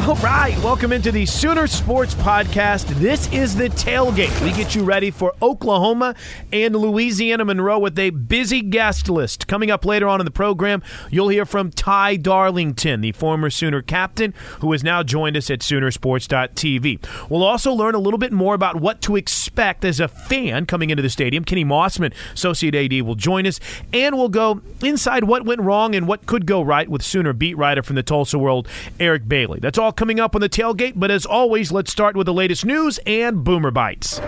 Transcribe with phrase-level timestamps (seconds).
[0.00, 2.86] All right, welcome into the Sooner Sports Podcast.
[2.96, 4.42] This is the tailgate.
[4.42, 6.16] We get you ready for Oklahoma
[6.52, 9.46] and Louisiana Monroe with a busy guest list.
[9.46, 13.82] Coming up later on in the program, you'll hear from Ty Darlington, the former Sooner
[13.82, 17.28] captain, who has now joined us at Soonersports.tv.
[17.30, 20.90] We'll also learn a little bit more about what to expect as a fan coming
[20.90, 21.44] into the stadium.
[21.44, 23.60] Kenny Mossman, Associate AD, will join us,
[23.92, 27.56] and we'll go inside what went wrong and what could go right with Sooner beat
[27.56, 28.66] writer from the Tulsa World,
[28.98, 29.60] Eric Bailey.
[29.60, 32.64] That's all coming up on the tailgate, but as always, let's start with the latest
[32.64, 34.20] news and Boomer Bites.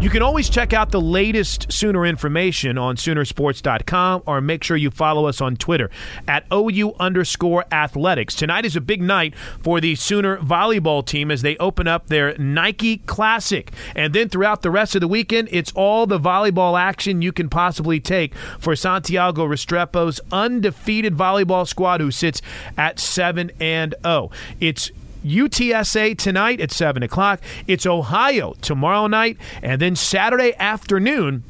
[0.00, 4.90] You can always check out the latest Sooner information on Soonersports.com or make sure you
[4.90, 5.90] follow us on Twitter
[6.26, 8.34] at OU underscore athletics.
[8.34, 12.34] Tonight is a big night for the Sooner volleyball team as they open up their
[12.38, 13.70] Nike Classic.
[13.94, 17.50] And then throughout the rest of the weekend, it's all the volleyball action you can
[17.50, 22.40] possibly take for Santiago Restrepo's undefeated volleyball squad who sits
[22.78, 24.30] at 7 and 0.
[24.60, 24.92] It's
[25.24, 27.40] UTSA tonight at 7 o'clock.
[27.66, 29.36] It's Ohio tomorrow night.
[29.62, 31.44] And then Saturday afternoon,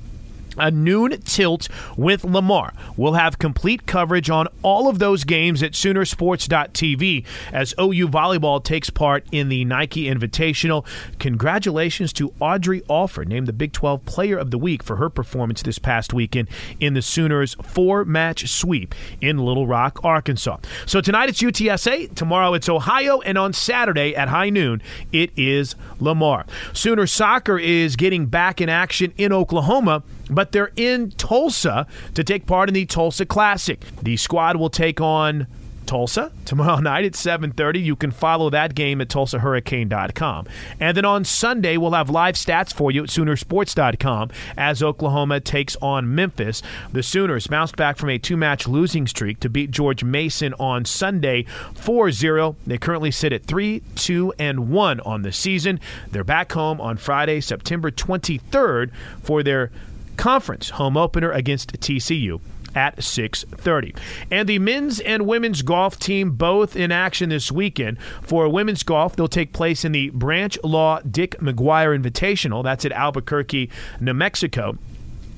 [0.58, 2.72] a noon tilt with Lamar.
[2.96, 8.90] We'll have complete coverage on all of those games at Soonersports.tv as OU Volleyball takes
[8.90, 10.86] part in the Nike Invitational.
[11.18, 15.62] Congratulations to Audrey Alford, named the Big 12 Player of the Week for her performance
[15.62, 20.58] this past weekend in the Sooners four match sweep in Little Rock, Arkansas.
[20.86, 25.74] So tonight it's UTSA, tomorrow it's Ohio, and on Saturday at high noon it is
[25.98, 26.46] Lamar.
[26.72, 32.46] Sooner soccer is getting back in action in Oklahoma but they're in Tulsa to take
[32.46, 33.80] part in the Tulsa Classic.
[34.02, 35.46] The squad will take on
[35.90, 37.82] Tulsa tomorrow night at 7:30.
[37.82, 40.46] You can follow that game at tulsahurricane.com.
[40.78, 45.74] And then on Sunday we'll have live stats for you at soonersports.com as Oklahoma takes
[45.82, 46.62] on Memphis.
[46.92, 51.44] The Sooners bounced back from a two-match losing streak to beat George Mason on Sunday
[51.74, 52.54] 4-0.
[52.64, 55.80] They currently sit at 3, 2 and 1 on the season.
[56.12, 58.92] They're back home on Friday, September 23rd
[59.24, 59.72] for their
[60.16, 62.40] conference home opener against TCU
[62.74, 63.94] at 6:30.
[64.30, 67.98] And the men's and women's golf team both in action this weekend.
[68.22, 72.62] For women's golf, they'll take place in the Branch Law Dick McGuire Invitational.
[72.62, 73.70] That's at Albuquerque,
[74.00, 74.78] New Mexico.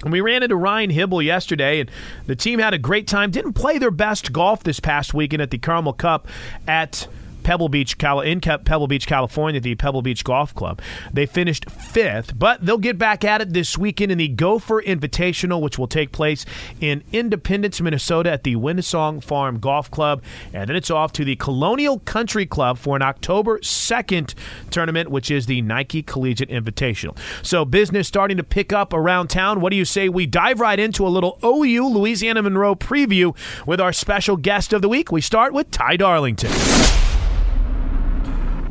[0.05, 1.91] And we ran into Ryan Hybl yesterday, and
[2.27, 3.31] the team had a great time.
[3.31, 6.27] Didn't play their best golf this past weekend at the Carmel Cup
[6.67, 7.07] at
[7.43, 10.81] Pebble Beach, in Pebble Beach, California, the Pebble Beach Golf Club.
[11.13, 15.61] They finished fifth, but they'll get back at it this weekend in the Gopher Invitational,
[15.61, 16.45] which will take place
[16.81, 20.23] in Independence, Minnesota, at the Windsong Farm Golf Club,
[20.53, 24.35] and then it's off to the Colonial Country Club for an October second
[24.71, 27.17] tournament, which is the Nike Collegiate Invitational.
[27.43, 29.61] So business starting to pick up around town.
[29.61, 33.37] What do you say we dive right into a little OU Louisiana Monroe preview
[33.67, 35.11] with our special guest of the week?
[35.11, 37.02] We start with Ty Darlington.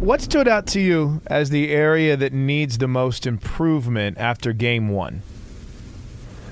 [0.01, 4.89] What stood out to you as the area that needs the most improvement after game
[4.89, 5.21] one?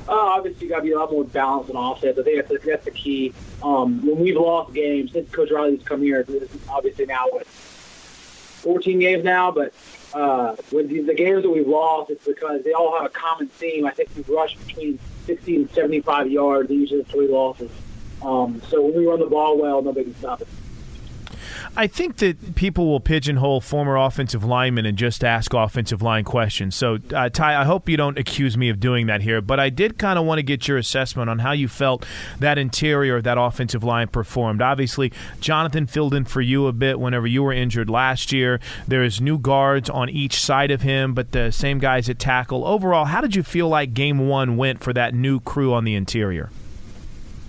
[0.07, 2.19] Uh, obviously, you got to be a lot more balanced and offset.
[2.19, 3.33] I think that's the, that's the key.
[3.63, 6.27] Um, when we've lost games since Coach Riley's come here,
[6.69, 9.73] obviously now what 14 games now, but
[10.13, 13.47] uh, with the, the games that we've lost, it's because they all have a common
[13.47, 13.87] theme.
[13.87, 17.71] I think we've rushed between 60 and 75 yards each of the three losses.
[18.21, 20.47] Um, so when we run the ball well, nobody can stop it.
[21.79, 26.75] I think that people will pigeonhole former offensive linemen and just ask offensive line questions.
[26.75, 29.69] So, uh, Ty, I hope you don't accuse me of doing that here, but I
[29.69, 32.05] did kind of want to get your assessment on how you felt
[32.37, 34.61] that interior, that offensive line performed.
[34.61, 38.59] Obviously, Jonathan filled in for you a bit whenever you were injured last year.
[38.85, 42.67] There's new guards on each side of him, but the same guys at tackle.
[42.67, 45.95] Overall, how did you feel like game one went for that new crew on the
[45.95, 46.49] interior?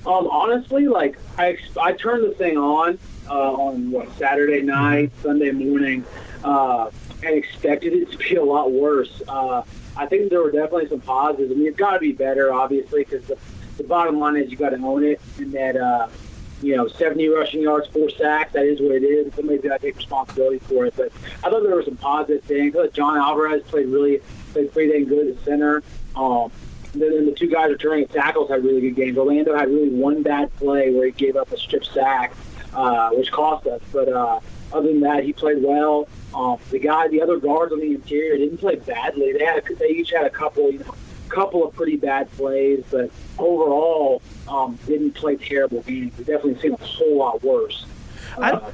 [0.07, 2.97] Um, honestly, like I, I turned the thing on
[3.31, 6.05] uh, on what Saturday night, Sunday morning,
[6.45, 6.91] uh,
[7.23, 9.23] and expected it to be a lot worse.
[9.29, 9.63] Uh,
[9.97, 11.53] I think there were definitely some positives.
[11.53, 13.39] I mean, it's got to be better, obviously, because the,
[13.77, 16.09] the bottom line is you got to own it, and that uh,
[16.63, 18.53] you know, 70 rushing yards, four sacks.
[18.53, 19.33] That is what it is.
[19.35, 20.95] Somebody's got to take responsibility for it.
[20.97, 21.13] But
[21.43, 22.75] I thought there were some positive things.
[22.75, 24.21] I thought John Alvarez played really
[24.53, 25.83] played pretty dang good at center.
[26.17, 26.51] Um,
[26.93, 29.17] then the two guys returning tackles had really good games.
[29.17, 32.35] Orlando had really one bad play where he gave up a strip sack,
[32.75, 33.81] uh, which cost us.
[33.93, 34.41] But uh,
[34.73, 36.09] other than that, he played well.
[36.35, 39.33] Um, the guy, the other guards on the interior didn't play badly.
[39.33, 40.95] They had, they each had a couple, you know,
[41.29, 46.13] couple of pretty bad plays, but overall, um, didn't play terrible games.
[46.19, 47.87] We've definitely seen a whole lot worse.
[48.37, 48.71] Uh,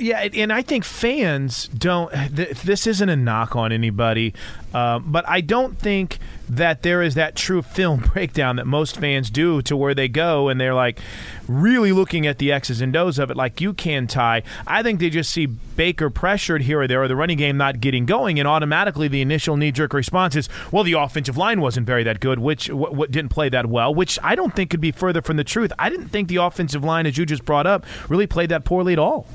[0.00, 2.10] yeah, and I think fans don't.
[2.32, 4.34] This isn't a knock on anybody,
[4.72, 6.18] uh, but I don't think
[6.48, 10.48] that there is that true film breakdown that most fans do to where they go
[10.48, 10.98] and they're like
[11.46, 14.42] really looking at the X's and O's of it, like you can Ty.
[14.66, 17.80] I think they just see Baker pressured here or there, or the running game not
[17.80, 21.86] getting going, and automatically the initial knee jerk response is, well, the offensive line wasn't
[21.86, 24.80] very that good, which w- w- didn't play that well, which I don't think could
[24.80, 25.72] be further from the truth.
[25.78, 28.92] I didn't think the offensive line, as you just brought up, really played that poorly
[28.94, 29.26] at all.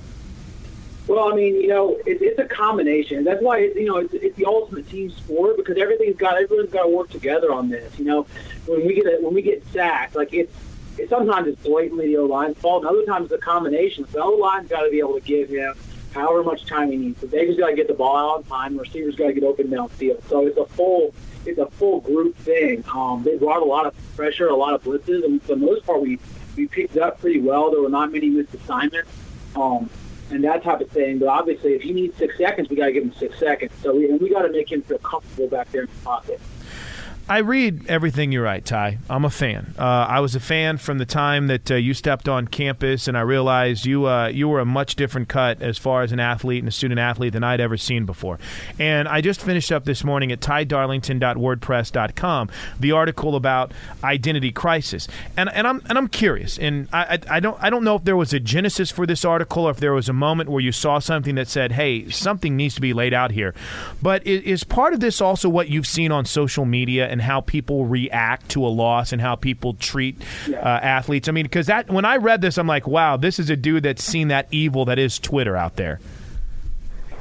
[1.07, 3.23] Well, I mean, you know, it, it's a combination.
[3.23, 6.71] That's why it's, you know it's, it's the ultimate team sport because everything's got everyone's
[6.71, 7.97] got to work together on this.
[7.99, 8.27] You know,
[8.65, 10.53] when we get a, when we get sacked, like it's,
[10.97, 14.05] it's sometimes it's blatantly the O line's fault, and other times it's a combination.
[14.07, 15.75] So The O line's got to be able to give him
[16.13, 17.21] however much time he needs.
[17.21, 18.75] The Baker's got to get the ball out on time.
[18.75, 20.27] The receiver's got to get open downfield.
[20.27, 21.13] So it's a full
[21.45, 22.83] it's a full group thing.
[22.91, 25.85] Um, they brought a lot of pressure, a lot of blitzes, and for the most
[25.85, 26.17] part, we
[26.55, 27.69] we picked up pretty well.
[27.69, 29.11] There were not many missed assignments.
[29.55, 29.89] Um,
[30.31, 31.19] and that type of thing.
[31.19, 33.71] But obviously, if he needs six seconds, we got to give him six seconds.
[33.81, 36.39] So we, and we got to make him feel comfortable back there in the pocket.
[37.27, 38.99] I read everything you write, Ty.
[39.09, 39.73] I'm a fan.
[39.79, 43.17] Uh, I was a fan from the time that uh, you stepped on campus, and
[43.17, 46.59] I realized you uh, you were a much different cut as far as an athlete
[46.59, 48.37] and a student athlete than I'd ever seen before.
[48.77, 52.49] And I just finished up this morning at tydarlington.wordpress.com
[52.79, 53.71] the article about
[54.03, 57.83] identity crisis, and and I'm and I'm curious, and I, I, I don't I don't
[57.83, 60.51] know if there was a genesis for this article or if there was a moment
[60.51, 63.55] where you saw something that said, hey, something needs to be laid out here.
[63.99, 67.14] But is, is part of this also what you've seen on social media?
[67.15, 70.57] And how people react to a loss and how people treat yeah.
[70.59, 71.29] uh, athletes.
[71.29, 73.83] I mean, because that when I read this, I'm like, wow, this is a dude
[73.83, 76.01] that's seen that evil that is Twitter out there.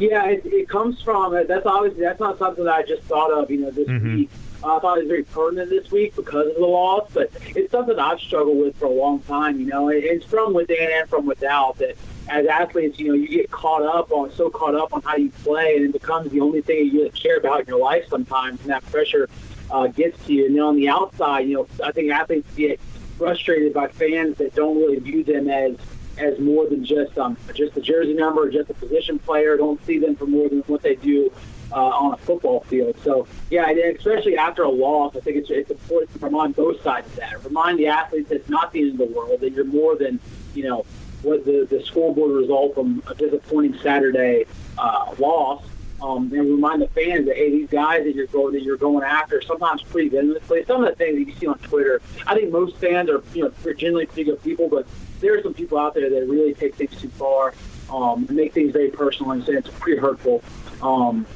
[0.00, 3.48] Yeah, it, it comes from that's obviously that's not something that I just thought of.
[3.52, 4.16] You know, this mm-hmm.
[4.16, 4.30] week
[4.64, 7.70] uh, I thought it was very pertinent this week because of the loss, but it's
[7.70, 9.60] something I've struggled with for a long time.
[9.60, 11.96] You know, it's from within and from without that
[12.28, 15.30] as athletes, you know, you get caught up on so caught up on how you
[15.44, 18.60] play, and it becomes the only thing you really care about in your life sometimes,
[18.62, 19.28] and that pressure
[19.70, 20.46] uh, gets to you.
[20.46, 22.80] And then on the outside, you know, I think athletes get
[23.18, 25.76] frustrated by fans that don't really view them as
[26.16, 29.56] as more than just um just a jersey number, or just a position player.
[29.56, 31.32] Don't see them for more than what they do
[31.72, 32.96] uh, on a football field.
[33.02, 36.82] So yeah, and especially after a loss, I think it's it's important to remind both
[36.82, 37.44] sides of that.
[37.44, 39.40] Remind the athletes that it's not the end of the world.
[39.40, 40.20] That you're more than
[40.54, 40.86] you know
[41.22, 44.44] what the the scoreboard result from a disappointing Saturday
[44.78, 45.64] uh, loss
[46.04, 49.02] um, and remind the fans that hey, these guys that you're going that you're going
[49.04, 50.64] after sometimes pretty vehemently.
[50.66, 53.44] Some of the things that you see on Twitter, I think most fans are you
[53.44, 54.86] know generally pretty good people, but
[55.20, 57.54] there are some people out there that really take things too far.
[57.90, 60.42] um, make things very personal and say it's pretty hurtful.
[60.82, 61.26] Um,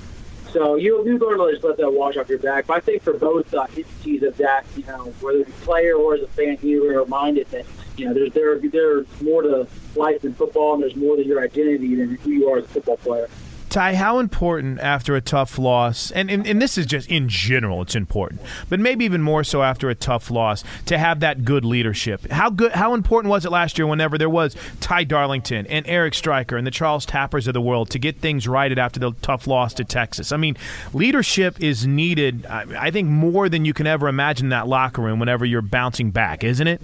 [0.53, 2.67] so you you go to just let that wash off your back.
[2.67, 5.95] But I think for both uh, entities of that, you know, whether it's a player
[5.95, 7.65] or as a fan, you are reminded that
[7.97, 11.43] you know there's there there's more to life than football, and there's more to your
[11.43, 13.29] identity than who you are as a football player.
[13.69, 17.83] Ty, how important after a tough loss, and, and, and, this is just in general,
[17.83, 21.67] it's important, but maybe even more so after a tough loss, to have that good
[21.67, 22.31] leadership.
[22.31, 26.15] How good, how important was it last year whenever there was Ty Darlington and Eric
[26.15, 29.47] Striker and the Charles Tappers of the world to get things righted after the tough
[29.47, 30.33] loss to Texas?
[30.33, 30.57] I mean,
[30.95, 35.03] leadership is needed, I, I think, more than you can ever imagine in that locker
[35.03, 36.81] room whenever you're bouncing back, isn't it?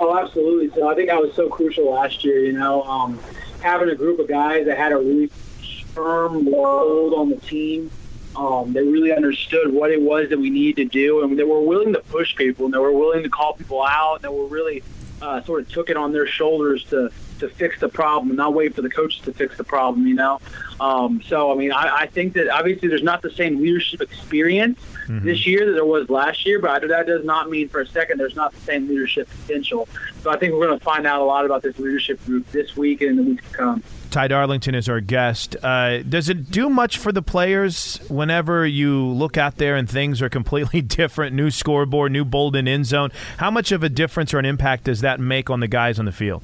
[0.00, 0.70] Oh, absolutely.
[0.74, 3.20] So I think that was so crucial last year, you know, um,
[3.60, 5.30] having a group of guys that had a really
[5.94, 7.90] firm hold on the team.
[8.36, 11.60] Um, they really understood what it was that we needed to do, and they were
[11.60, 14.46] willing to push people, and they were willing to call people out, and they were
[14.46, 14.82] really
[15.20, 18.74] uh, sort of took it on their shoulders to to fix the problem, not wait
[18.74, 20.06] for the coaches to fix the problem.
[20.06, 20.40] You know,
[20.78, 24.78] um, so I mean, I, I think that obviously there's not the same leadership experience
[25.06, 25.24] mm-hmm.
[25.24, 28.18] this year that there was last year, but that does not mean for a second
[28.18, 29.88] there's not the same leadership potential.
[30.22, 32.76] So I think we're going to find out a lot about this leadership group this
[32.76, 33.82] week and in the weeks to come.
[34.10, 35.56] Ty Darlington is our guest.
[35.62, 40.20] Uh, does it do much for the players whenever you look out there and things
[40.20, 41.34] are completely different?
[41.34, 43.10] New scoreboard, new bowled-in end zone.
[43.38, 46.04] How much of a difference or an impact does that make on the guys on
[46.04, 46.42] the field?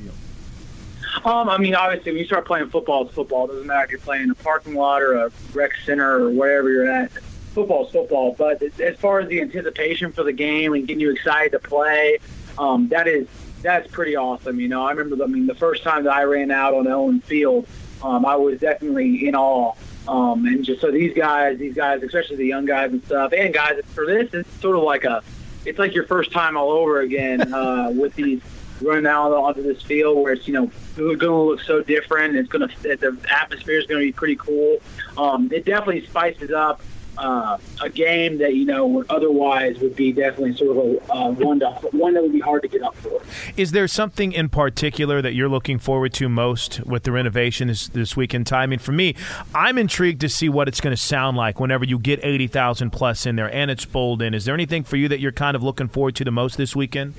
[1.24, 3.46] Um, I mean, obviously, when you start playing football, it's football.
[3.46, 6.30] It doesn't matter if you're playing in a parking lot or a rec center or
[6.30, 7.10] wherever you're at.
[7.54, 8.34] Football's football.
[8.36, 12.18] But as far as the anticipation for the game and getting you excited to play,
[12.58, 13.26] um, that is
[13.66, 14.60] that's pretty awesome.
[14.60, 15.22] You know, I remember.
[15.22, 17.66] I mean, the first time that I ran out on Owen Field,
[18.00, 19.74] um, I was definitely in awe.
[20.06, 23.52] Um, and just so these guys, these guys, especially the young guys and stuff, and
[23.52, 25.20] guys for this, it's sort of like a,
[25.64, 28.40] it's like your first time all over again uh, with these
[28.80, 32.36] running out onto this field where it's you know it's going to look so different.
[32.36, 34.78] It's going to the atmosphere is going to be pretty cool.
[35.18, 36.80] Um, it definitely spices up
[37.18, 41.60] uh, a game that you know otherwise would be definitely sort of a uh, one
[41.60, 43.22] to, one that would be hard to get up for.
[43.56, 47.88] Is there something in particular that you're looking forward to most with the renovation this,
[47.88, 48.56] this weekend time?
[48.56, 49.14] I mean, for me,
[49.54, 52.90] I'm intrigued to see what it's going to sound like whenever you get eighty thousand
[52.90, 54.34] plus in there and it's bowled-in.
[54.34, 56.74] Is there anything for you that you're kind of looking forward to the most this
[56.74, 57.14] weekend?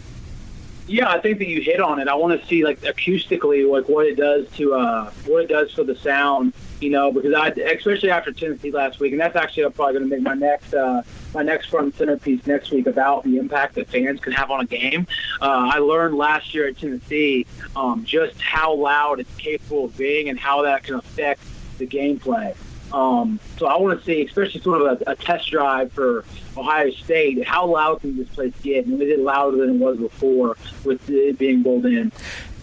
[0.88, 2.08] Yeah, I think that you hit on it.
[2.08, 5.72] I want to see like acoustically, like what it does to uh, what it does
[5.74, 6.54] for the sound.
[6.80, 10.10] You know, because I, especially after Tennessee last week, and that's actually I'm probably going
[10.10, 11.02] to make my next uh,
[11.34, 14.66] my next front centerpiece next week about the impact that fans can have on a
[14.66, 15.08] game.
[15.42, 20.30] Uh, I learned last year at Tennessee um, just how loud it's capable of being
[20.30, 21.42] and how that can affect
[21.80, 22.56] the gameplay.
[22.94, 26.24] Um, so I want to see, especially sort of a, a, test drive for
[26.56, 28.86] Ohio State, how loud can this place get?
[28.86, 32.12] And is it louder than it was before with it being bowled-in?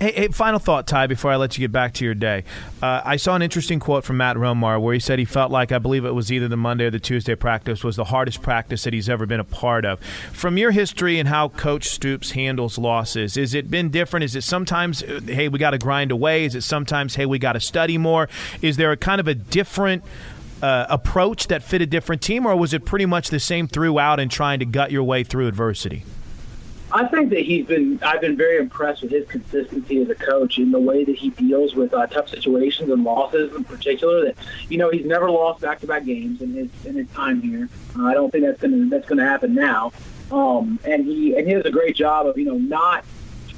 [0.04, 2.44] Hey, hey, final thought, Ty, before I let you get back to your day.
[2.82, 5.73] Uh, I saw an interesting quote from Matt Romar where he said he felt like,
[5.73, 8.84] I believe it was either the Monday or the Tuesday practice, was the hardest practice
[8.84, 9.99] that he's ever been a part of.
[10.30, 14.25] From your history and how Coach Stoops handles losses, is it been different?
[14.25, 16.44] Is it sometimes, uh, hey, we got to grind away?
[16.44, 18.28] Is it sometimes, hey, we got to study more?
[18.61, 20.04] Is there a kind of a different
[20.62, 24.20] uh, approach that fit a different team, or was it pretty much the same throughout
[24.20, 26.04] and trying to gut your way through adversity?
[26.94, 27.98] I think that he's been.
[28.04, 31.30] I've been very impressed with his consistency as a coach in the way that he
[31.30, 34.24] deals with uh, tough situations and losses, in particular.
[34.26, 34.36] That
[34.68, 37.68] you know he's never lost back-to-back games in his in his time here.
[37.98, 39.92] Uh, I don't think that's to that's to happen now.
[40.30, 43.04] Um, and he and he does a great job of you know not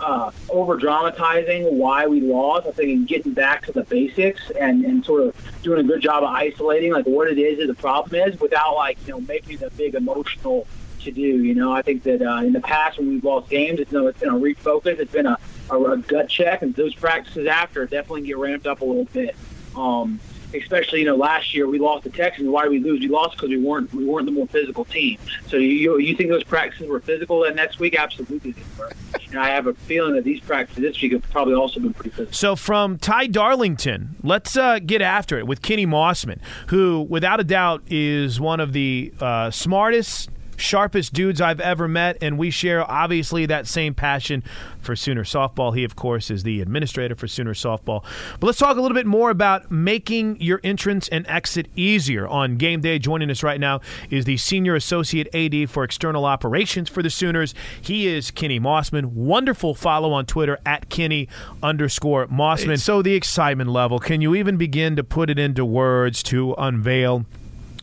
[0.01, 2.67] uh, over dramatizing why we lost.
[2.67, 6.01] I think in getting back to the basics and, and sort of doing a good
[6.01, 9.21] job of isolating like what it is that the problem is without like you know
[9.21, 10.67] making it a big emotional
[11.07, 11.43] to do.
[11.43, 14.01] You know, I think that uh, in the past when we've lost games, it's, you
[14.01, 15.39] know, it's been a refocus, it's been a,
[15.71, 19.35] a, a gut check, and those practices after definitely get ramped up a little bit.
[19.75, 20.21] Um,
[20.55, 22.49] especially you know last year we lost the Texans.
[22.49, 23.01] Why did we lose?
[23.01, 25.19] We lost because we weren't we weren't the more physical team.
[25.49, 27.45] So you you think those practices were physical?
[27.45, 28.93] And next week, absolutely they were.
[29.29, 32.11] And I have a feeling that these practices this week have probably also been pretty
[32.11, 32.33] physical.
[32.33, 37.45] So from Ty Darlington, let's uh, get after it with Kenny Mossman, who without a
[37.45, 42.89] doubt is one of the uh, smartest sharpest dudes I've ever met, and we share
[42.91, 44.43] obviously that same passion
[44.79, 45.77] for Sooner softball.
[45.77, 48.05] He, of course, is the administrator for Sooner softball.
[48.41, 52.57] But let's talk a little bit more about making your entrance and exit easier on
[52.57, 52.99] game day.
[52.99, 57.55] Joining us right now is the senior associate AD for external operations for the Sooners.
[57.81, 59.07] He is Kenny Mossman.
[59.07, 61.29] Wonderful follow on Twitter at Kenny
[61.63, 62.81] underscore Mossman.
[62.81, 67.27] So the excitement level, can you even begin to put it into words to unveil?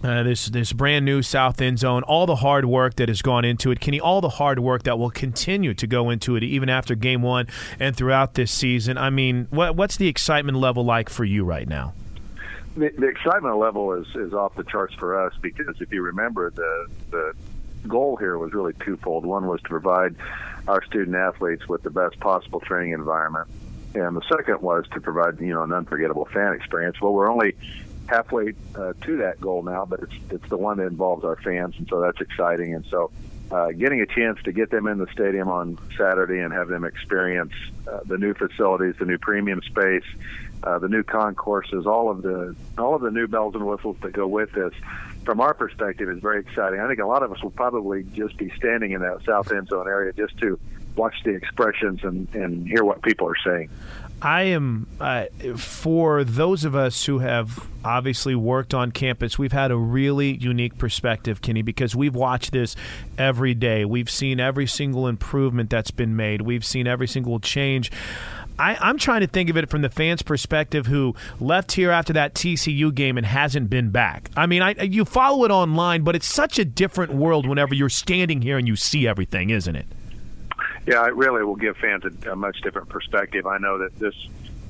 [0.03, 3.45] Uh, this this brand new south end zone, all the hard work that has gone
[3.45, 6.69] into it, Kenny, all the hard work that will continue to go into it even
[6.69, 7.48] after game one
[7.79, 8.98] and throughout this season.
[8.98, 11.93] I mean, what, what's the excitement level like for you right now?
[12.75, 16.50] The, the excitement level is, is off the charts for us because if you remember,
[16.50, 17.33] the the
[17.88, 19.25] goal here was really twofold.
[19.25, 20.15] One was to provide
[20.67, 23.48] our student athletes with the best possible training environment,
[23.93, 27.00] and the second was to provide you know an unforgettable fan experience.
[27.00, 27.55] Well, we're only
[28.07, 31.75] halfway uh, to that goal now, but it's it's the one that involves our fans,
[31.77, 32.74] and so that's exciting.
[32.74, 33.12] And so,
[33.51, 36.83] uh, getting a chance to get them in the stadium on Saturday and have them
[36.83, 37.53] experience
[37.88, 40.05] uh, the new facilities, the new premium space,
[40.63, 44.13] uh, the new concourses, all of the all of the new bells and whistles that
[44.13, 44.74] go with this.
[45.25, 46.81] From our perspective, is very exciting.
[46.81, 49.69] I think a lot of us will probably just be standing in that south end
[49.69, 50.60] zone area just to
[50.95, 53.69] watch the expressions and, and hear what people are saying.
[54.22, 55.25] I am uh,
[55.58, 59.38] for those of us who have obviously worked on campus.
[59.38, 62.75] We've had a really unique perspective, Kenny, because we've watched this
[63.17, 63.86] every day.
[63.86, 66.41] We've seen every single improvement that's been made.
[66.41, 67.91] We've seen every single change.
[68.58, 72.13] I, am trying to think of it from the fans' perspective who left here after
[72.13, 74.29] that TCU game and hasn't been back.
[74.38, 77.89] I mean, I, you follow it online, but it's such a different world whenever you're
[77.89, 79.88] standing here and you see everything, isn't it?
[80.86, 83.46] Yeah, it really will give fans a, a much different perspective.
[83.48, 84.16] I know that this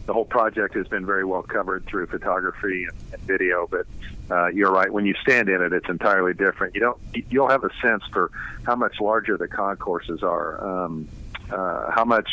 [0.05, 3.85] the whole project has been very well covered through photography and, and video, but
[4.29, 4.91] uh, you're right.
[4.91, 6.75] When you stand in it, it's entirely different.
[6.75, 6.97] You don't
[7.29, 8.31] you'll have a sense for
[8.63, 10.83] how much larger the concourses are.
[10.85, 11.07] Um,
[11.51, 12.29] uh, how much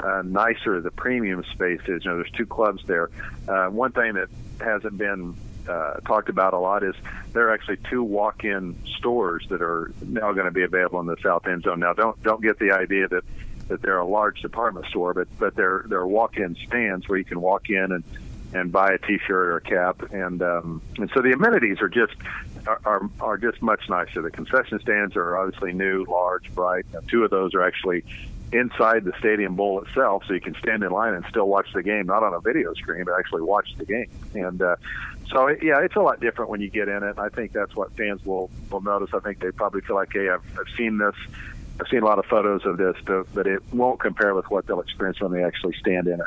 [0.00, 2.04] uh, nicer the premium space is.
[2.04, 3.10] You know, there's two clubs there.
[3.48, 4.28] Uh, one thing that
[4.60, 5.34] hasn't been
[5.68, 6.94] uh, talked about a lot is
[7.32, 11.16] there are actually two walk-in stores that are now going to be available in the
[11.22, 11.80] south end zone.
[11.80, 13.24] Now, don't don't get the idea that
[13.68, 17.40] that they're a large department store, but but they're they're walk-in stands where you can
[17.40, 18.04] walk in and
[18.52, 22.14] and buy a T-shirt or a cap, and um, and so the amenities are just
[22.66, 24.22] are, are are just much nicer.
[24.22, 26.84] The concession stands are obviously new, large, bright.
[26.92, 28.04] Now, two of those are actually
[28.52, 31.82] inside the stadium bowl itself, so you can stand in line and still watch the
[31.82, 34.10] game, not on a video screen, but actually watch the game.
[34.34, 34.74] And uh,
[35.30, 37.18] so, yeah, it's a lot different when you get in it.
[37.18, 39.10] I think that's what fans will will notice.
[39.14, 41.14] I think they probably feel like, hey, I've, I've seen this.
[41.80, 44.66] I've seen a lot of photos of this, but, but it won't compare with what
[44.66, 46.26] they'll experience when they actually stand in it.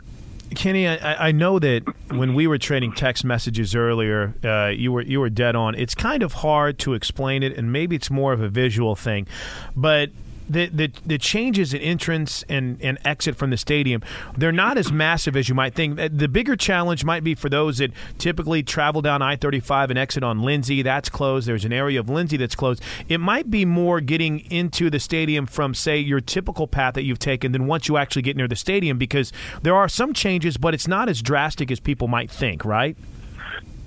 [0.56, 5.02] Kenny, I, I, know that when we were trading text messages earlier, uh, you were
[5.02, 5.76] you were dead on.
[5.76, 9.28] It's kind of hard to explain it, and maybe it's more of a visual thing.
[9.76, 10.12] But
[10.49, 14.01] the, the the changes in entrance and, and exit from the stadium
[14.38, 15.99] they're not as massive as you might think.
[15.99, 19.89] Uh, the bigger challenge might be for those that typically travel down I thirty five
[19.89, 20.82] and exit on Lindsey.
[20.82, 21.47] That's closed.
[21.47, 22.82] There's an area of Lindsey that's closed.
[23.08, 27.19] It might be more getting into the stadium from say your typical path that you've
[27.19, 30.73] taken than once you actually get near the stadium because there are some changes, but
[30.73, 32.65] it's not as drastic as people might think.
[32.65, 32.97] Right?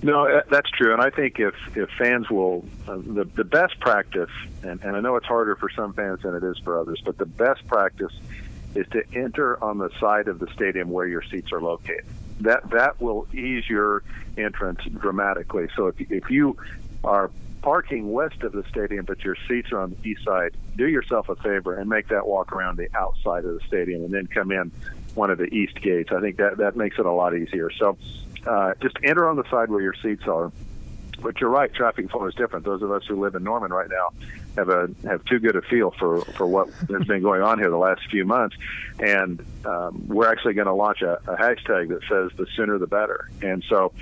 [0.03, 3.81] No, uh, that's true, and I think if if fans will, uh, the the best
[3.81, 4.31] practice,
[4.63, 7.17] and, and I know it's harder for some fans than it is for others, but
[7.17, 8.13] the best practice
[8.75, 12.05] is to enter on the side of the stadium where your seats are located.
[12.41, 14.03] That that will ease your
[14.37, 15.69] entrance dramatically.
[15.75, 16.59] So if if you
[17.03, 17.31] are
[17.63, 21.31] parking west of the stadium, but your seats are on the east side, do yourself
[21.31, 24.53] a favor and make that walk around the outside of the stadium and then come
[24.53, 24.71] in
[25.15, 26.13] one of the east gates.
[26.13, 27.71] I think that that makes it a lot easier.
[27.71, 27.97] So
[28.47, 30.53] uh, just enter on the side where your seats are.
[31.21, 32.67] But you're right, traffic flow is different.
[32.67, 34.11] Those of us who live in Norman right now
[34.57, 37.71] have a have too good a feel for for what has been going on here
[37.71, 38.55] the last few months,
[38.99, 42.87] and um, we're actually going to launch a, a hashtag that says the sooner the
[42.87, 43.31] better.
[43.41, 43.93] And so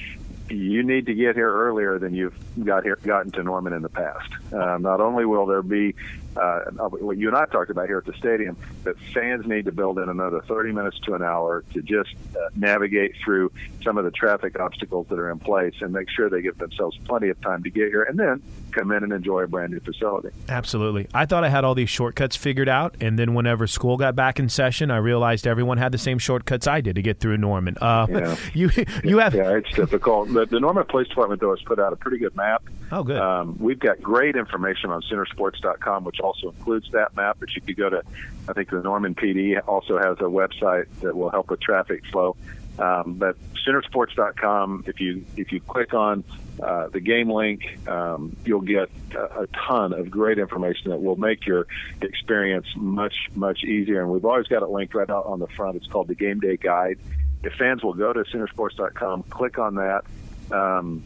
[0.51, 3.89] you need to get here earlier than you've got here gotten to Norman in the
[3.89, 4.31] past.
[4.53, 5.95] Uh, not only will there be
[6.37, 9.73] uh, what you and I talked about here at the stadium, that fans need to
[9.73, 14.05] build in another 30 minutes to an hour to just uh, navigate through some of
[14.05, 17.41] the traffic obstacles that are in place and make sure they give themselves plenty of
[17.41, 18.43] time to get here and then
[18.73, 20.31] come in and enjoy a brand new facility.
[20.49, 21.07] Absolutely.
[21.15, 24.39] I thought I had all these shortcuts figured out, and then whenever school got back
[24.39, 27.77] in session, I realized everyone had the same shortcuts I did to get through Norman.
[27.81, 28.37] Uh, yeah.
[28.55, 28.71] you
[29.03, 30.33] you have yeah, it's difficult.
[30.33, 32.63] The, the Norman Police Department though has put out a pretty good map.
[32.91, 33.19] Oh, good.
[33.19, 37.37] Um, we've got great information on Soonersports.com, which also includes that map.
[37.39, 38.03] But you could go to,
[38.49, 42.37] I think the Norman PD also has a website that will help with traffic flow.
[42.79, 46.25] Um, but Soonersports.com, if you if you click on
[46.63, 51.17] uh, the game link, um, you'll get a, a, ton of great information that will
[51.17, 51.67] make your
[52.03, 54.03] experience much much easier.
[54.03, 55.77] And we've always got it linked right out on the front.
[55.77, 56.99] It's called the Game Day Guide.
[57.43, 60.05] If fans will go to Soonersports.com, click on that,
[60.51, 61.03] um,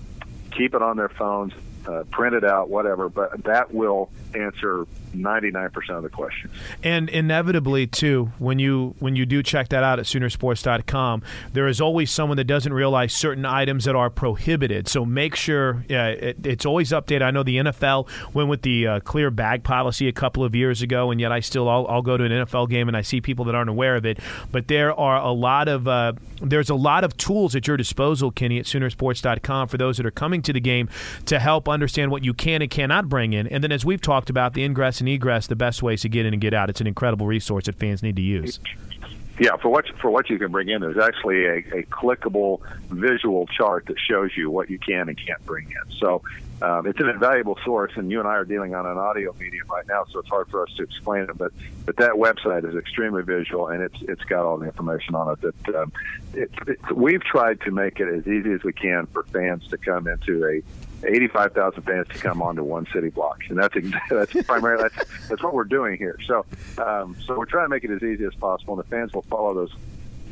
[0.50, 1.52] keep it on their phones,
[1.86, 3.08] uh, print it out, whatever.
[3.08, 6.52] But that will answer 99% of the questions.
[6.82, 11.80] And inevitably, too, when you when you do check that out at Soonersports.com, there is
[11.80, 14.88] always someone that doesn't realize certain items that are prohibited.
[14.88, 17.22] So make sure uh, it, it's always updated.
[17.22, 20.82] I know the NFL went with the uh, clear bag policy a couple of years
[20.82, 23.20] ago, and yet I still I'll, I'll, go to an NFL game and I see
[23.20, 24.18] people that aren't aware of it.
[24.50, 28.30] But there are a lot of uh, there's a lot of tools at your disposal,
[28.30, 30.88] Kenny, at Soonersports.com for those that are coming to the game
[31.26, 33.46] to help understand what you can and cannot bring in.
[33.46, 36.26] And then, as we've talked about, the ingress and egress, the best ways to get
[36.26, 36.70] in and get out.
[36.70, 38.60] It's an incredible resource that fans need to use.
[39.40, 43.46] Yeah, for what for what you can bring in, there's actually a, a clickable visual
[43.46, 45.96] chart that shows you what you can and can't bring in.
[45.98, 46.22] So
[46.60, 49.68] um, it's an invaluable source, and you and I are dealing on an audio medium
[49.68, 51.38] right now, so it's hard for us to explain it.
[51.38, 51.52] But
[51.86, 55.40] but that website is extremely visual, and it's it's got all the information on it.
[55.40, 55.92] That um,
[56.34, 59.78] it, it, we've tried to make it as easy as we can for fans to
[59.78, 60.62] come into a
[61.04, 63.74] 85,000 fans to come onto one city block, and that's
[64.10, 66.18] that's primarily that's, that's what we're doing here.
[66.26, 66.44] So,
[66.78, 69.22] um, so we're trying to make it as easy as possible, and the fans will
[69.22, 69.74] follow those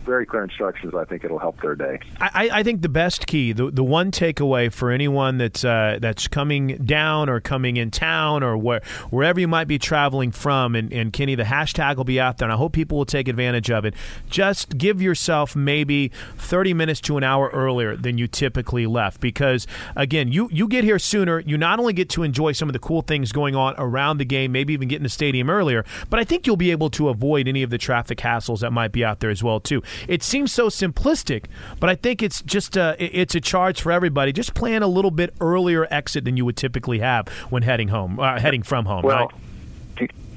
[0.06, 1.98] very clear instructions, I think it'll help their day.
[2.20, 6.28] I, I think the best key, the the one takeaway for anyone that's uh, that's
[6.28, 10.92] coming down or coming in town or where, wherever you might be traveling from, and,
[10.92, 13.70] and Kenny, the hashtag will be out there, and I hope people will take advantage
[13.70, 13.94] of it.
[14.30, 19.66] Just give yourself maybe 30 minutes to an hour earlier than you typically left, because
[19.96, 21.40] again, you you get here sooner.
[21.40, 24.24] You not only get to enjoy some of the cool things going on around the
[24.24, 27.08] game, maybe even get in the stadium earlier, but I think you'll be able to
[27.08, 29.82] avoid any of the traffic hassles that might be out there as well too.
[30.08, 31.46] It seems so simplistic,
[31.80, 34.32] but I think it's just a, it's a charge for everybody.
[34.32, 38.18] Just plan a little bit earlier exit than you would typically have when heading home,
[38.18, 39.02] uh, heading from home.
[39.02, 39.30] Well, right?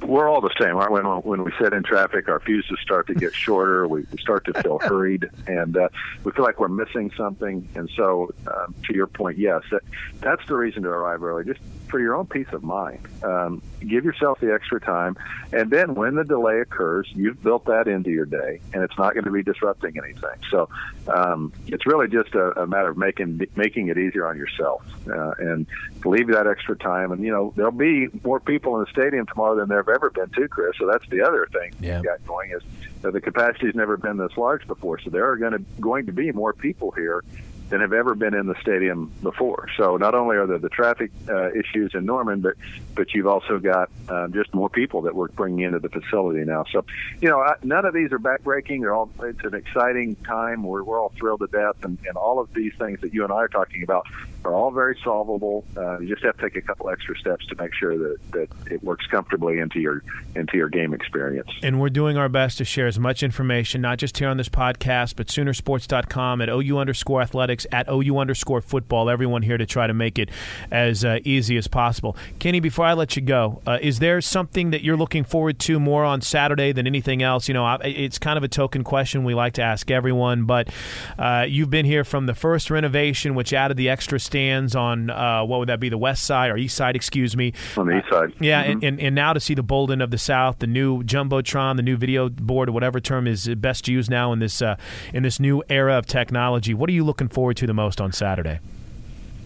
[0.04, 0.76] we're all the same.
[0.76, 0.90] Right?
[0.90, 3.88] When when we sit in traffic, our fuses start to get shorter.
[3.88, 5.90] We, we start to feel hurried, and uh,
[6.24, 7.68] we feel like we're missing something.
[7.76, 9.82] And so, um, to your point, yes, that,
[10.22, 11.46] that's the reason to arrive early.
[11.46, 13.08] Just for your own peace of mind.
[13.24, 15.18] Um, give yourself the extra time,
[15.52, 19.14] and then when the delay occurs, you've built that into your day, and it's not
[19.14, 20.38] going to be disrupting anything.
[20.50, 20.70] So
[21.08, 25.32] um, it's really just a, a, matter of making making it easier on yourself, uh,
[25.40, 25.66] and
[26.06, 27.12] leave that extra time.
[27.12, 30.10] And you know there'll be more people in the stadium tomorrow than there have ever
[30.10, 30.76] been, too, Chris.
[30.78, 32.00] So that's the other thing yeah.
[32.00, 32.62] we got going is
[33.02, 35.00] that the capacity's never been this large before.
[35.00, 37.24] So there are going to going to be more people here
[37.70, 39.68] than have ever been in the stadium before.
[39.78, 42.56] So not only are there the traffic uh, issues in Norman, but
[42.96, 46.66] but you've also got uh, just more people that we're bringing into the facility now.
[46.72, 46.84] So,
[47.22, 48.82] you know, I, none of these are backbreaking.
[48.82, 50.64] They're all it's an exciting time.
[50.64, 53.32] We're we're all thrilled to death, and, and all of these things that you and
[53.32, 54.06] I are talking about
[54.46, 55.66] are all very solvable.
[55.76, 58.72] Uh, you just have to take a couple extra steps to make sure that, that
[58.72, 60.04] it works comfortably into your
[60.36, 61.50] into your game experience.
[61.62, 64.50] And we're doing our best to share as much information, not just here on this
[64.50, 69.10] podcast, but Soonersports.com at OU underscore athletics at OU underscore football.
[69.10, 70.30] Everyone here to try to make it
[70.72, 72.16] as uh, easy as possible.
[72.40, 75.80] Kenny, before I let you go, uh, is there something that you're looking forward to
[75.80, 77.48] more on Saturday than anything else?
[77.48, 80.70] You know, it's kind of a token question we like to ask everyone, but
[81.18, 85.44] uh, you've been here from the first renovation, which added the extra stands on uh,
[85.44, 86.96] what would that be, the west side or east side?
[86.96, 87.52] Excuse me.
[87.76, 88.32] On the east side.
[88.40, 88.72] yeah, mm-hmm.
[88.74, 91.82] and, and, and now to see the Bolden of the South, the new jumbotron, the
[91.82, 94.76] new video board, or whatever term is best used now in this uh,
[95.14, 96.76] in this new era of technology.
[96.76, 98.60] What are you looking forward to the most on Saturday?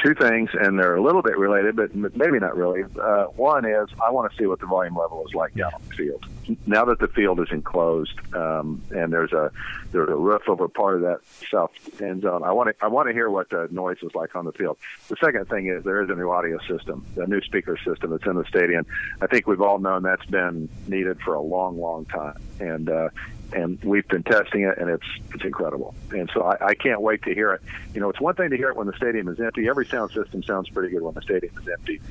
[0.03, 2.83] two things, and they're a little bit related, but maybe not really.
[3.01, 5.81] Uh, one is I want to see what the volume level is like down on
[5.87, 6.25] the field.
[6.65, 9.51] Now that the field is enclosed um, and there's a
[9.91, 13.07] there's a roof over part of that south end zone, I want to I want
[13.07, 14.77] to hear what the noise is like on the field.
[15.07, 18.25] The second thing is there is a new audio system, a new speaker system that's
[18.25, 18.85] in the stadium.
[19.21, 23.09] I think we've all known that's been needed for a long, long time, and uh,
[23.53, 25.95] and we've been testing it, and it's it's incredible.
[26.11, 27.61] And so I, I can't wait to hear it.
[27.93, 29.67] You know, it's one thing to hear it when the stadium is empty.
[29.67, 32.01] Every sound system sounds pretty good when the stadium is empty.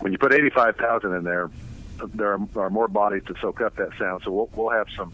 [0.00, 1.50] When you put 85,000 in there,
[2.14, 4.22] there are, are more bodies to soak up that sound.
[4.24, 5.12] So we'll, we'll have some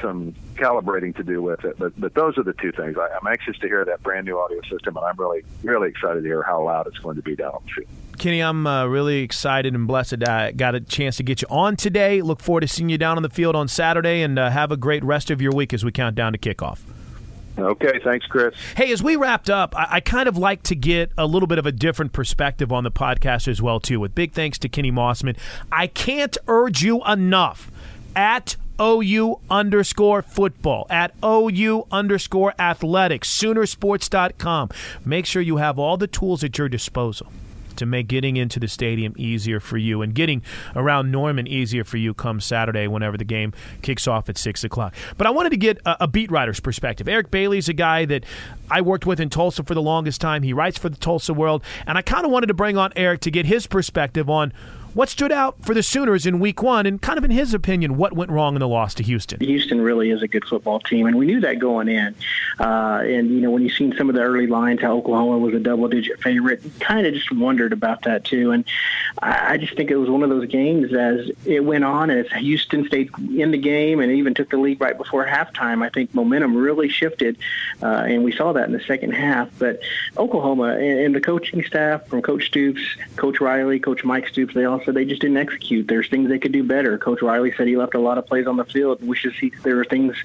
[0.00, 1.78] some calibrating to do with it.
[1.78, 2.96] But but those are the two things.
[2.98, 6.22] I, I'm anxious to hear that brand new audio system, and I'm really really excited
[6.22, 7.88] to hear how loud it's going to be down on the field.
[8.18, 11.76] Kenny, I'm uh, really excited and blessed I got a chance to get you on
[11.76, 12.22] today.
[12.22, 14.76] Look forward to seeing you down on the field on Saturday, and uh, have a
[14.76, 16.80] great rest of your week as we count down to kickoff.
[17.56, 18.54] Okay, thanks, Chris.
[18.76, 21.58] Hey, as we wrapped up, I, I, kind of like to get a little bit
[21.58, 24.00] of a different perspective on the podcast as well, too.
[24.00, 25.36] With big thanks to Kenny Mossman,
[25.70, 27.70] I can't urge you enough
[28.16, 34.70] at OU underscore football, at OU underscore athletics, Soonersports.com.
[35.04, 37.28] Make sure you have all the tools at your disposal
[37.76, 40.42] to make getting into the stadium easier for you and getting
[40.74, 44.94] around Norman easier for you come Saturday whenever the game kicks off at 6 o'clock.
[45.16, 47.08] But I wanted to get a, a beat writer's perspective.
[47.08, 48.24] Eric Bailey's a guy that
[48.70, 50.42] I worked with in Tulsa for the longest time.
[50.42, 53.20] He writes for the Tulsa World, and I kind of wanted to bring on Eric
[53.20, 54.52] to get his perspective on
[54.94, 57.96] What stood out for the Sooners in Week One, and kind of in his opinion,
[57.96, 59.40] what went wrong in the loss to Houston?
[59.40, 62.14] Houston really is a good football team, and we knew that going in.
[62.60, 65.52] Uh, and you know, when you've seen some of the early lines, how Oklahoma was
[65.52, 68.52] a double-digit favorite, kind of just wondered about that too.
[68.52, 68.64] And
[69.20, 72.86] I, just think it was one of those games as it went on, as Houston
[72.86, 75.84] stayed in the game and even took the lead right before halftime.
[75.84, 77.36] I think momentum really shifted,
[77.82, 79.50] uh, and we saw that in the second half.
[79.58, 79.80] But
[80.16, 82.80] Oklahoma and, and the coaching staff, from Coach Stoops,
[83.16, 85.88] Coach Riley, Coach Mike Stoops, they all said they just didn't execute.
[85.88, 86.98] There's things they could do better.
[86.98, 89.06] Coach Riley said he left a lot of plays on the field.
[89.06, 90.16] Wishes he, there were things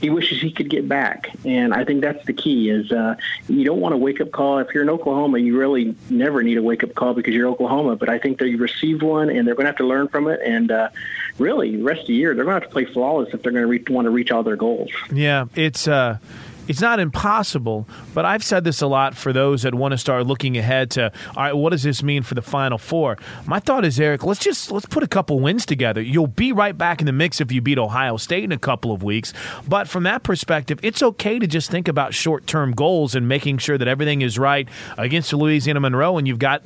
[0.00, 1.30] he wishes he could get back.
[1.44, 3.16] And I think that's the key is uh,
[3.48, 4.58] you don't want a wake up call.
[4.58, 7.96] If you're in Oklahoma, you really never need a wake up call because you're Oklahoma.
[7.96, 10.40] But I think they received one and they're going to have to learn from it.
[10.44, 10.88] And uh,
[11.38, 13.52] really, the rest of the year, they're going to have to play flawless if they're
[13.52, 14.90] going to want to reach all their goals.
[15.12, 15.88] Yeah, it's.
[15.88, 16.18] Uh
[16.68, 20.26] it's not impossible, but I've said this a lot for those that want to start
[20.26, 23.18] looking ahead to all right, what does this mean for the final four?
[23.46, 26.00] My thought is, Eric, let's just let's put a couple wins together.
[26.00, 28.92] You'll be right back in the mix if you beat Ohio State in a couple
[28.92, 29.32] of weeks.
[29.68, 33.58] But from that perspective, it's okay to just think about short term goals and making
[33.58, 36.62] sure that everything is right against Louisiana Monroe and you've got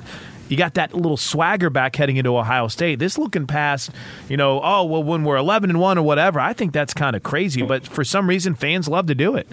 [0.49, 2.97] you got that little swagger back heading into Ohio State.
[2.97, 3.91] This looking past,
[4.27, 7.15] you know, oh well, when we're eleven and one or whatever, I think that's kind
[7.15, 7.61] of crazy.
[7.61, 9.47] But for some reason, fans love to do it.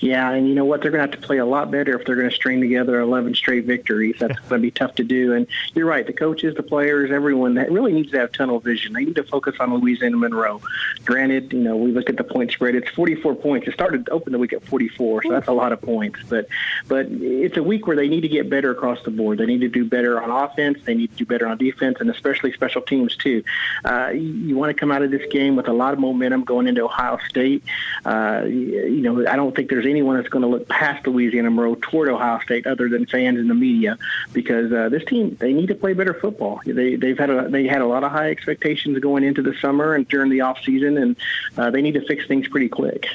[0.00, 0.80] Yeah, and you know what?
[0.80, 3.00] They're going to have to play a lot better if they're going to string together
[3.00, 4.16] 11 straight victories.
[4.18, 5.34] That's going to be tough to do.
[5.34, 6.06] And you're right.
[6.06, 8.92] The coaches, the players, everyone that really needs to have tunnel vision.
[8.92, 10.60] They need to focus on Louisiana Monroe.
[11.04, 12.74] Granted, you know, we look at the point spread.
[12.74, 13.66] It's 44 points.
[13.66, 16.20] It started to open the week at 44, so that's a lot of points.
[16.28, 16.48] But
[16.86, 19.38] but it's a week where they need to get better across the board.
[19.38, 20.78] They need to do better on offense.
[20.84, 23.42] They need to do better on defense, and especially special teams too.
[23.84, 26.66] Uh, you, want to come out of this game with a lot of momentum going
[26.66, 27.62] into Ohio State.
[28.04, 31.76] Uh, you know, I don't think there's anyone that's going to look past Louisiana Monroe
[31.80, 33.98] toward Ohio State other than fans and the media
[34.32, 36.60] because uh, this team they need to play better football.
[36.64, 39.94] They they've had a they had a lot of high expectations going into the summer
[39.94, 41.16] and during the off season, and
[41.56, 43.08] uh, they need to fix things pretty quick.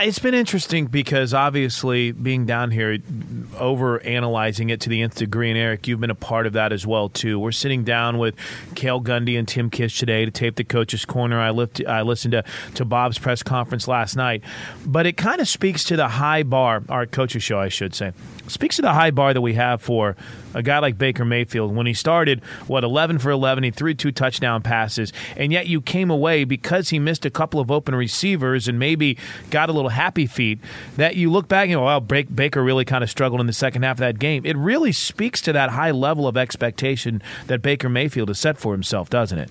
[0.00, 2.98] It's been interesting because obviously being down here,
[3.56, 6.72] over analyzing it to the nth degree, and Eric, you've been a part of that
[6.72, 7.38] as well too.
[7.38, 8.34] We're sitting down with
[8.74, 11.38] Cale Gundy and Tim Kish today to tape the coach's corner.
[11.38, 14.42] I, lift, I listened to, to Bob's press conference last night,
[14.84, 18.12] but it kind of speaks to the high bar, our coach's show, I should say,
[18.48, 20.16] speaks to the high bar that we have for
[20.54, 21.74] a guy like Baker Mayfield.
[21.74, 25.80] When he started, what, 11 for 11, he threw two touchdown passes, and yet you
[25.80, 29.18] came away because he missed a couple of open receivers and maybe
[29.50, 30.58] got a little happy feet
[30.96, 33.82] that you look back and go, well, Baker really kind of struggled in the second
[33.82, 34.44] half of that game.
[34.44, 38.72] It really speaks to that high level of expectation that Baker Mayfield has set for
[38.72, 39.50] himself, doesn't it?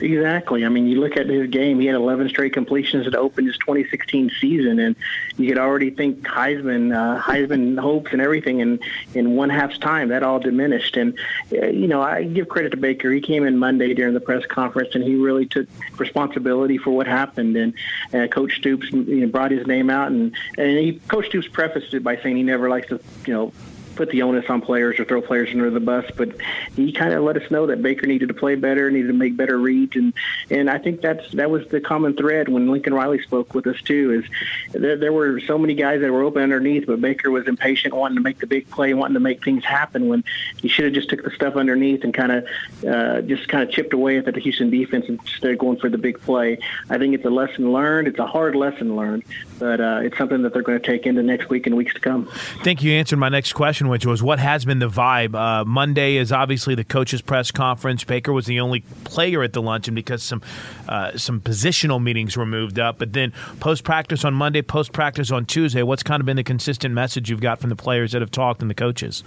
[0.00, 0.64] Exactly.
[0.64, 3.58] I mean, you look at his game; he had 11 straight completions that opened his
[3.58, 4.96] 2016 season, and
[5.36, 8.62] you could already think Heisman, uh, Heisman hopes and everything.
[8.62, 8.80] And
[9.14, 10.96] in one half's time, that all diminished.
[10.96, 11.18] And
[11.52, 13.10] uh, you know, I give credit to Baker.
[13.12, 17.06] He came in Monday during the press conference, and he really took responsibility for what
[17.06, 17.56] happened.
[17.56, 17.74] And
[18.14, 21.94] uh, Coach Stoops, you know, brought his name out, and and he, Coach Stoops prefaced
[21.94, 23.52] it by saying he never likes to, you know
[23.98, 26.30] put the onus on players or throw players under the bus, but
[26.76, 29.36] he kind of let us know that Baker needed to play better, needed to make
[29.36, 30.14] better reads, and
[30.50, 33.82] and I think that's that was the common thread when Lincoln Riley spoke with us
[33.82, 34.22] too.
[34.22, 37.92] Is there, there were so many guys that were open underneath, but Baker was impatient,
[37.92, 40.22] wanting to make the big play, wanting to make things happen when
[40.58, 42.46] he should have just took the stuff underneath and kind of
[42.86, 45.98] uh, just kind of chipped away at the Houston defense instead of going for the
[45.98, 46.60] big play.
[46.88, 48.06] I think it's a lesson learned.
[48.06, 49.24] It's a hard lesson learned,
[49.58, 52.00] but uh, it's something that they're going to take into next week and weeks to
[52.00, 52.28] come.
[52.30, 55.34] I think you answered my next question which was what has been the vibe.
[55.34, 58.04] Uh, Monday is obviously the coaches' press conference.
[58.04, 60.42] Baker was the only player at the luncheon because some
[60.88, 62.98] uh, some positional meetings were moved up.
[62.98, 65.82] But then post practice on Monday, post practice on Tuesday.
[65.82, 68.62] What's kind of been the consistent message you've got from the players that have talked
[68.62, 69.22] and the coaches?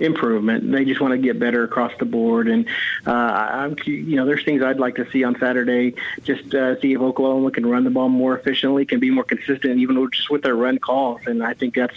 [0.00, 0.70] Improvement.
[0.70, 2.48] They just want to get better across the board.
[2.48, 2.66] And
[3.06, 5.94] uh, I'm, you know, there's things I'd like to see on Saturday.
[6.22, 9.78] Just uh, see if Oklahoma can run the ball more efficiently, can be more consistent,
[9.78, 11.20] even just with their run calls.
[11.26, 11.96] And I think that's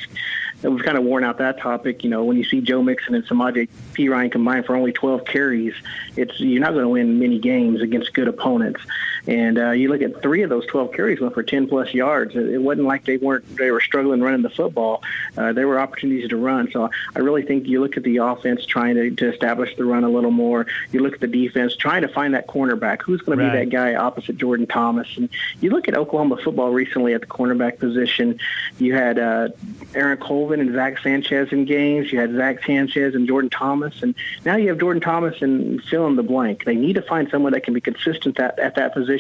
[0.63, 2.03] we've kind of worn out that topic.
[2.03, 5.73] You know, when you see Joe Mixon and Samaje Perine combined for only 12 carries,
[6.15, 8.81] it's you're not going to win many games against good opponents.
[9.27, 12.35] And uh, you look at three of those 12 carries went for 10 plus yards.
[12.35, 15.03] It wasn't like they weren't they were struggling running the football.
[15.37, 16.71] Uh, there were opportunities to run.
[16.71, 20.05] So I really think you look at the offense trying to, to establish the run
[20.05, 20.65] a little more.
[20.91, 23.01] You look at the defense trying to find that cornerback.
[23.01, 23.45] Who's going right.
[23.45, 25.07] to be that guy opposite Jordan Thomas?
[25.17, 28.39] And you look at Oklahoma football recently at the cornerback position.
[28.79, 29.49] You had uh,
[29.93, 32.13] Aaron Colvin and Zach Sanchez in games.
[32.13, 36.07] You had Zach Sanchez and Jordan Thomas, and now you have Jordan Thomas and fill
[36.07, 36.63] in the blank.
[36.63, 39.16] They need to find someone that can be consistent at, at that position.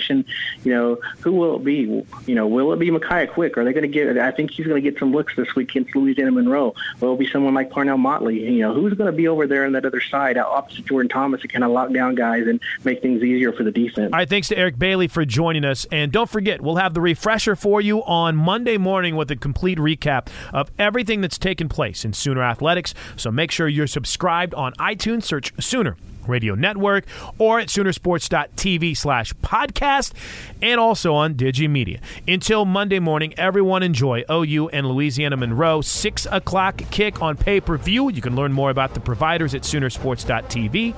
[0.63, 2.03] You know, who will it be?
[2.25, 3.57] You know, will it be Michiah Quick?
[3.57, 4.17] Are they going to get?
[4.17, 6.75] I think he's going to get some looks this week against Louisiana Monroe.
[6.99, 8.43] Will it be someone like Parnell Motley?
[8.43, 11.09] You know, who's going to be over there on that other side, uh, opposite Jordan
[11.09, 14.13] Thomas, to kind of lock down guys and make things easier for the defense?
[14.13, 17.01] All right, thanks to Eric Bailey for joining us, and don't forget, we'll have the
[17.01, 22.05] refresher for you on Monday morning with a complete recap of everything that's taken place
[22.05, 22.93] in Sooner Athletics.
[23.15, 25.23] So make sure you're subscribed on iTunes.
[25.23, 27.05] Search Sooner Radio Network
[27.37, 30.13] or at Soonersports.tv slash podcast
[30.61, 31.99] and also on Digimedia.
[32.27, 35.81] Until Monday morning, everyone enjoy OU and Louisiana Monroe.
[35.81, 38.09] 6 o'clock kick on pay per view.
[38.09, 40.95] You can learn more about the providers at Soonersports.tv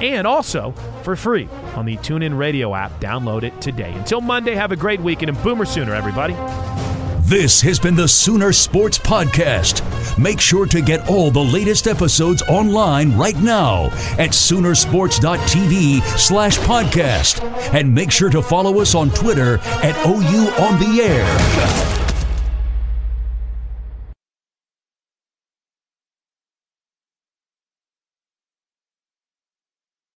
[0.00, 3.00] and also for free on the TuneIn Radio app.
[3.00, 3.92] Download it today.
[3.92, 6.34] Until Monday, have a great weekend and Boomer Sooner, everybody.
[7.32, 9.80] This has been the Sooner Sports Podcast.
[10.18, 13.86] Make sure to get all the latest episodes online right now
[14.18, 17.42] at Soonersports.tv slash podcast.
[17.72, 22.01] And make sure to follow us on Twitter at OU on the air.